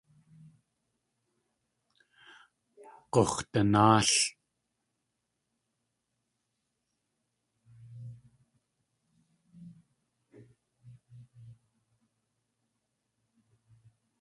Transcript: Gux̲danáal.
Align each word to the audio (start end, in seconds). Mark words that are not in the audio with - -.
Gux̲danáal. 3.11 4.09